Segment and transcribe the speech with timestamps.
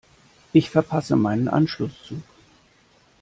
[0.51, 2.23] Ich verpasse meinen Anschlusszug.